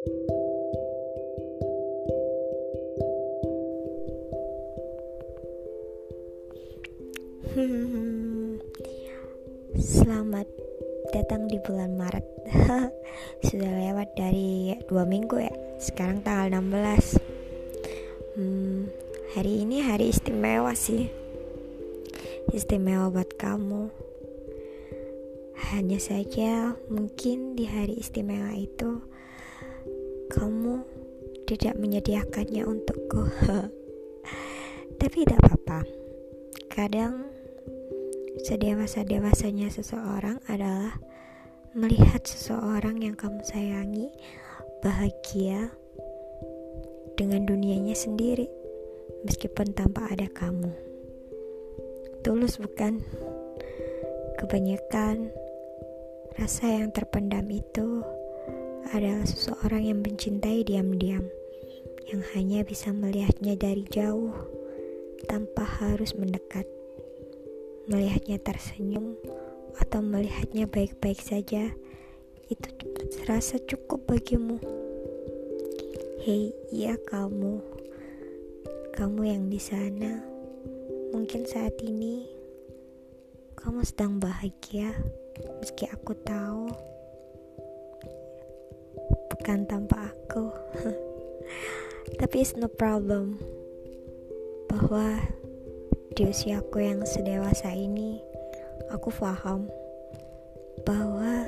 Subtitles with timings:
[9.76, 10.48] Selamat
[11.12, 12.24] datang di bulan Maret.
[13.44, 15.52] Sudah lewat dari dua minggu ya.
[15.76, 17.20] Sekarang tanggal 16
[18.40, 18.88] hmm,
[19.36, 21.12] Hari ini hari istimewa sih.
[22.56, 23.92] Istimewa buat kamu.
[25.76, 29.19] Hanya saja mungkin di hari istimewa itu
[31.50, 33.26] tidak menyediakannya untukku
[35.02, 35.82] Tapi tidak apa-apa
[36.70, 37.26] Kadang
[38.40, 40.96] Sedewasa-dewasanya seseorang adalah
[41.74, 44.08] melihat seseorang yang kamu sayangi
[44.80, 45.74] bahagia
[47.18, 48.48] dengan dunianya sendiri
[49.28, 50.72] meskipun tanpa ada kamu.
[52.24, 53.04] Tulus bukan?
[54.40, 55.28] Kebanyakan
[56.40, 58.00] rasa yang terpendam itu
[58.94, 61.28] adalah seseorang yang mencintai diam-diam
[62.10, 64.34] yang hanya bisa melihatnya dari jauh
[65.30, 66.66] tanpa harus mendekat
[67.86, 69.14] melihatnya tersenyum
[69.78, 71.70] atau melihatnya baik-baik saja
[72.50, 72.68] itu
[73.14, 74.58] terasa cukup bagimu.
[76.26, 77.62] Hei, iya kamu.
[78.90, 80.18] Kamu yang di sana.
[81.14, 82.26] Mungkin saat ini
[83.54, 84.98] kamu sedang bahagia
[85.62, 86.74] meski aku tahu
[89.30, 90.50] bukan tanpa aku.
[92.16, 93.36] Tapi it's no problem.
[94.70, 95.20] Bahwa
[96.14, 98.20] di usiaku yang sedewasa ini,
[98.90, 99.70] aku paham
[100.82, 101.46] bahwa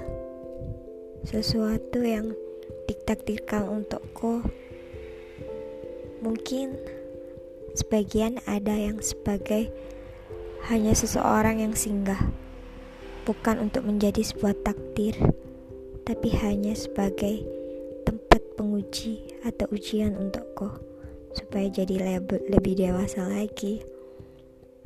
[1.24, 2.34] sesuatu yang
[2.90, 4.42] ditakdirkan untukku
[6.22, 6.76] mungkin
[7.74, 9.72] sebagian ada yang sebagai
[10.70, 12.30] hanya seseorang yang singgah,
[13.26, 15.18] bukan untuk menjadi sebuah takdir,
[16.06, 17.42] tapi hanya sebagai
[18.32, 20.64] tempat penguji atau ujian untukku
[21.36, 22.16] supaya jadi
[22.48, 23.84] lebih dewasa lagi.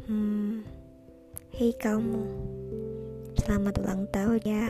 [0.02, 0.66] Hmm,
[1.54, 2.26] hei kamu,
[3.38, 4.66] selamat ulang tahun ya.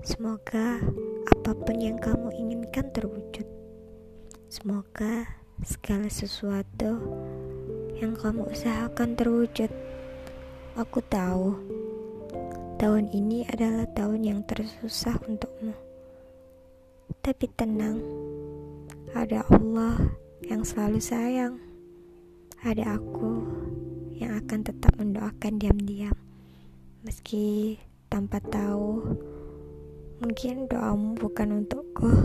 [0.00, 0.80] Semoga
[1.28, 3.44] apa pun yang kamu inginkan terwujud.
[4.48, 5.28] Semoga
[5.60, 7.04] segala sesuatu
[8.00, 9.68] yang kamu usahakan terwujud.
[10.72, 11.52] Aku tahu
[12.80, 15.87] tahun ini adalah tahun yang tersusah untukmu.
[17.28, 18.00] Tapi tenang,
[19.12, 20.16] ada Allah
[20.48, 21.60] yang selalu sayang.
[22.64, 23.44] Ada aku
[24.16, 26.16] yang akan tetap mendoakan diam-diam.
[27.04, 27.76] Meski
[28.08, 29.12] tanpa tahu
[30.24, 32.08] mungkin doamu bukan untukku.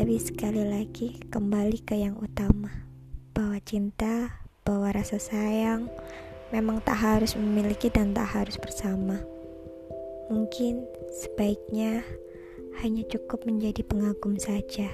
[0.00, 2.72] Tapi sekali lagi kembali ke yang utama.
[3.36, 5.92] Bahwa cinta bahwa rasa sayang
[6.56, 9.20] memang tak harus memiliki dan tak harus bersama.
[10.32, 12.00] Mungkin sebaiknya
[12.82, 14.90] hanya cukup menjadi pengagum saja.